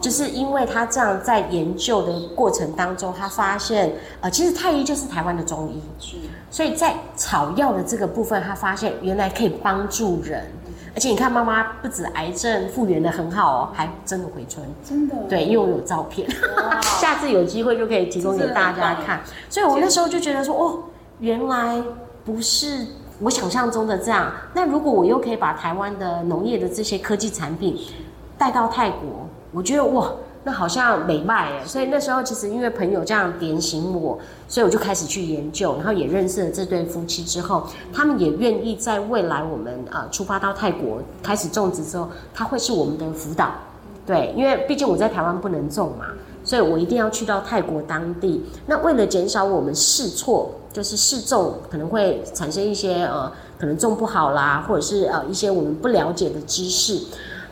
[0.00, 3.92] 就是因为他这样在研究的过程当中，他发现，
[4.22, 6.16] 呃，其实太医就是台湾的中医，是，
[6.50, 10.50] 所以在草药的这个部分，他发现原来可以帮助人，
[10.94, 16.26] 而且你看妈妈不止癌症复原的很好哦，还真的回春，真的，对，因为我有照片，
[16.98, 19.20] 下次有机会就可以提供给大家看。
[19.50, 20.78] 所以我那时候就觉得说，哦，
[21.18, 21.78] 原来
[22.24, 22.86] 不是
[23.20, 24.32] 我想象中的这样。
[24.54, 27.78] 那如果我又可以把台湾的农业的这些科技产品
[28.36, 29.28] 带到泰国。
[29.52, 30.08] 我觉得哇，
[30.44, 43.50] 那好像美卖哎，所以那时候其实因为朋友这样点醒我，所以我就开始去研究，然后也认识了这对夫妻之后，他们也愿意在未来我们呃出发到泰国开始种植之后，他会是我们的辅导，
[44.06, 46.06] 对，因为毕竟我在台湾不能种嘛，
[46.44, 48.44] 所以我一定要去到泰国当地。
[48.66, 57.00] 那为了减少我们试错，就是试种可能会产生一些呃可能种不好啦，或者是呃一些我们不了解的知识。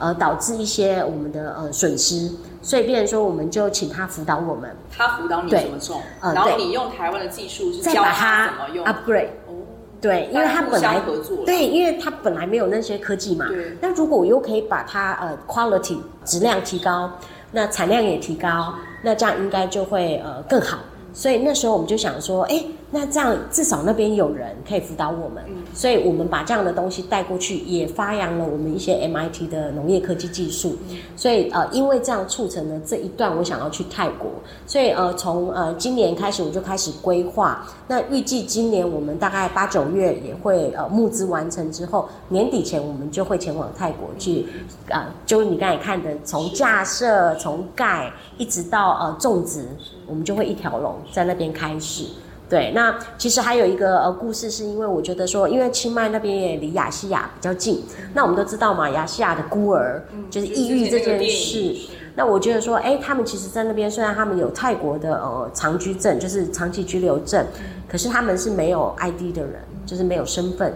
[0.00, 2.30] 呃，导致一些我们的呃损失，
[2.62, 9.30] 所以变成说，我们就请他辅导我们，他辅导你怎么种，呃、然后你用台湾的技术是教他怎么用，upgrade。
[9.48, 9.58] 哦，
[10.00, 13.46] 对，因为他本来合作，对，因为他本来没有那些科技嘛。
[13.80, 17.10] 那如果我又可以把它呃 quality 质量提高，
[17.52, 20.78] 那产量也提高，那这样应该就会呃更好。
[21.14, 30.76] 所以那时候我们就想说，哎，那这样至少那边有人可以辅导我们，嗯、所以我们把这样的东西带过去，也发扬了我们一些 MIT 的农业科技技术。
[30.88, 34.30] 嗯、所以呃，因为这样促成了这一段，我想要去泰国，
[34.66, 37.66] 所以呃，从呃今年开始我就开始规划。
[37.86, 44.46] 那预计今年我们大概八九月也会呃募资完成之后，年底前我们就会前往泰国去，
[44.88, 49.68] 啊、呃，就是你刚才看的，从架设、从盖一直到呃种植。
[50.06, 52.06] 我们就会一条龙在那边开始，
[52.48, 52.72] 对。
[52.74, 57.82] 那其实还有一个呃故事，是因为我觉得说，因为清迈那边也离亚细亚比较近，
[58.14, 61.74] 那我们都知道嘛，亚细亚的孤儿就是抑郁这件事。
[62.14, 67.46] 那我觉得说，哎，他们其实，在那边虽然他们有泰国的呃长居证，就是长期居留证，
[67.88, 70.74] 可是他们是没有 ID 的人，就是没有身份。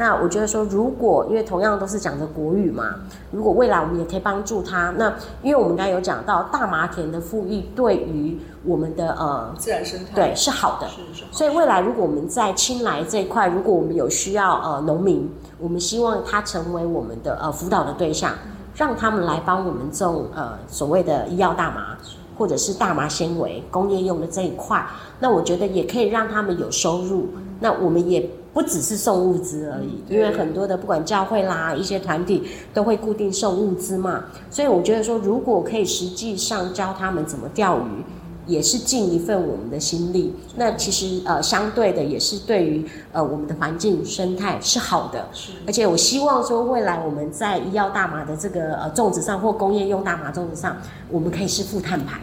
[0.00, 2.94] 那我觉得说，如果因为同样都是讲的国语嘛，
[3.32, 10.86] 如果未来我们也可以帮助他，那因为我们刚才有讲到大麻田的富裕对于我们的呃自然生态对是好的，
[11.32, 18.32] 所以未来如果我们在青莱这一块，如果我们有需要呃农民，我们希望他成为我们的呃辅导的对象，
[18.76, 21.98] 让他们来帮我们种呃所谓的医药大麻
[22.38, 24.86] 或者是大麻纤维工业用的这一块，
[25.18, 27.26] 那我觉得也可以让他们有收入，
[27.58, 28.30] 那我们也。
[28.58, 32.42] 不只是送物资而已，因为很多的不管教会啦，一些团体
[32.74, 38.02] 都会固定送物资嘛，所以我觉得说，如果可以实际上教他们怎么钓鱼，
[38.48, 40.34] 也是尽一份我们的心力。
[40.56, 45.28] 那其实呃，相对的也是对于呃我们的环境生态是好的。
[45.32, 45.52] 是。
[45.64, 50.76] 而且我希望说，未来我们在医药大麻的这个呃种植上，或工业用大麻种植上，
[51.08, 52.18] 我们可以是负碳排。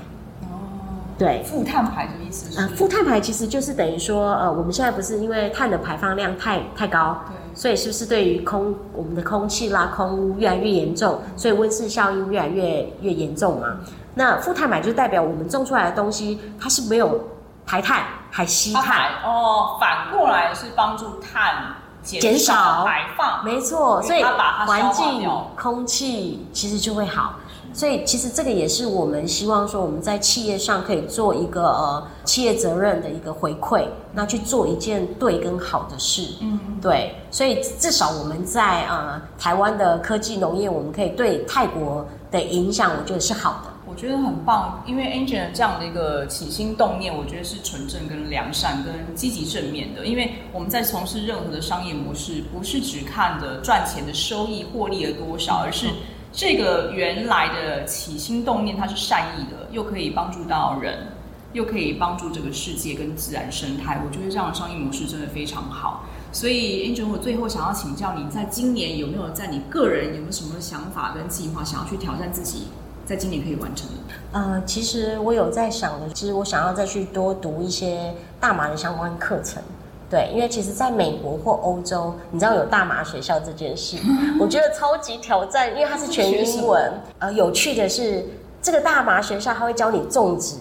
[1.18, 2.59] 对，负碳排的意思是？
[2.59, 13.78] 啊、呃，负碳排其实就是等于说，呃，我们现在不是因为碳的排放量太太高，对，所以是不是对于空我们的空气啦、空污越来越严重，所以温室效应越来越越严重嘛？
[14.16, 17.22] 那负碳排就代表我们种出来的东西，它是没有
[17.66, 27.36] 排碳，还吸碳哦，反过来是帮助碳减少排放，没错，所以环境空气其实就会好。
[27.76, 36.36] 所以其实这个也是我们希望说，我们在企业上可以做一个呃企业责任的一个回馈，那去做一件对跟好的事。
[36.39, 37.13] 嗯，对。
[37.30, 43.73] 所以至少我们在呃台湾的科技农业，我们可以对泰国的影响，我觉得是好的。
[43.86, 50.05] 我觉得很棒，因为 Angel 这样的一个起心动念，我觉得是纯正、跟良善、跟积极正面的。
[50.05, 55.88] 因为我们在从事任何的商业模式，不是只看的赚钱的收益、获利了多少，而是。
[56.36, 61.07] 这个原来的起心动念，它是善意的，又可以帮助到人，
[61.53, 64.01] 又可以帮助这个世界跟自然生态。
[64.05, 66.03] 我觉得这样的商业模式真的非常好。
[66.33, 72.67] 所以，Angel，我最后想要请教你，在今年有没有在你个人有没有什么想法跟计划，想要去挑战自己，
[73.05, 73.93] 在今年可以完成的？
[74.33, 79.63] 呃，其实我有在想的，其实我想要再去多读一些大麻的相关课程。
[80.10, 83.97] 对，因为其实在美国或欧洲，你知道有大麻学校这件事，
[84.39, 86.93] 我觉得超级挑战，因为它是全英文。
[87.20, 88.24] 呃，有趣的是，
[88.62, 90.58] 这个大麻学校它会教你种植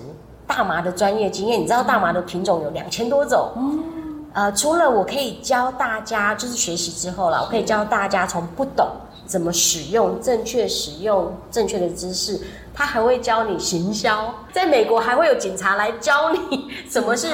[0.46, 1.60] 大麻的专业经验。
[1.60, 3.50] 你知道大麻的品种有两千多种。
[3.56, 3.84] 嗯。
[4.32, 8.86] 呃，除了我可以教大家，就是学习之后啦，我可以教大家从不懂
[9.26, 12.40] 怎么使用，正确使用正确的知识，
[12.74, 14.34] 他还会教你行销。
[14.52, 17.28] 在美国还会有警察来教你 什么是。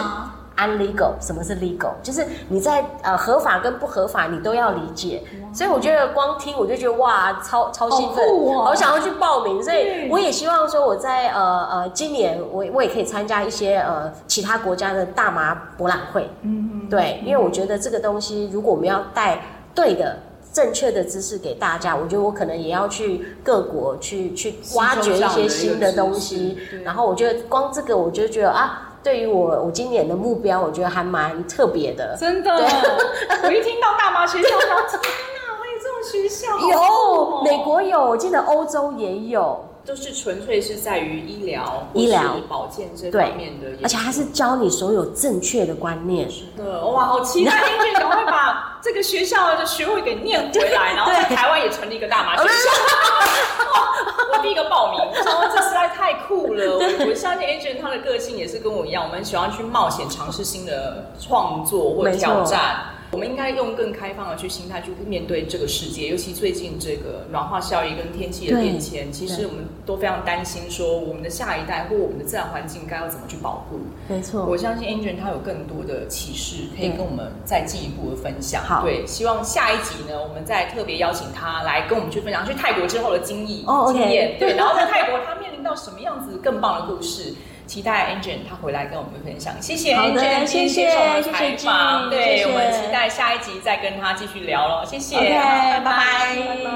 [0.56, 1.92] Unlegal，什么是 legal？
[2.02, 5.22] 就是你在呃合法跟不合法，你都要理解。
[5.54, 8.24] 所以我觉得光听我就觉得哇，超超兴奋，
[8.62, 9.62] 好想要去报名。
[9.62, 16.28] 所以我也希望说我在呃呃今年我我也可以参加一些呃其他国家的大麻博览会。
[16.42, 19.40] 嗯，对，因为我觉得这个东西，如果我们要带
[19.74, 20.18] 对的
[20.52, 26.58] 正确的知识给大家，我觉得我可能也要去各国去去挖掘一些新的东西。
[26.84, 28.88] 然后我觉得光这个，我就觉得啊。
[29.02, 32.16] 对于我，我今年的目标，我觉得还蛮特别的。
[32.18, 32.52] 真的，
[33.42, 36.58] 我一听到大麻学校，我说天哪，还有这种学校？
[36.58, 39.64] 有，美国有，我记得欧洲也有。
[39.82, 46.30] 都是纯粹是在于医疗、医疗保健这方面的，而且还是教你所有正确的观念。
[46.30, 52.48] 是的，哇，好期待！Angel 赶快把这个学校的学位给念回来， 然后在台湾也成立一个大麻学校。
[54.32, 56.78] 我第一个报名，然后这实在太酷了。
[56.78, 62.94] 我我相信 Agent 他的个性也是跟我一样，我们喜欢去冒险，尝试新的创作或挑战。
[63.12, 73.80] 我们应该用更开放的去心态去面对这个世界，尤其最近这个暖化效应跟天气的变迁，其实我们都非常担心，说我们的下一代或我们的自然环境该要怎么去保护。
[74.08, 78.62] 没错，我相信 Angel 他有更多的启示可以跟我们再进一步的分享。
[78.62, 84.36] 好，对，希望下一集呢，我们再特别邀请他来跟我们去分享去泰国之后的经历、哦、经验。
[84.38, 87.34] 对，然后在泰国他面临到什么样子更棒的故事。
[87.70, 96.70] 期待 Angel 他回来跟我们分享，谢谢接受我们采访，对，我们期待下一集再跟他继续聊了，谢谢，okay, 拜拜，拜拜。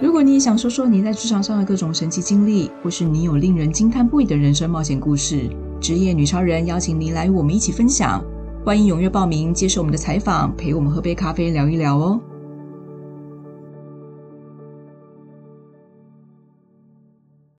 [0.00, 5.50] 如果你也想说说你在职场上的各种神奇经历，或是你有令人惊叹不已的人生冒险故事，
[5.82, 8.24] 职业女超人邀请您来与我们一起分享，
[8.64, 12.18] 欢迎踊跃报名接受我们的采访，陪我们喝杯咖啡聊一聊哦。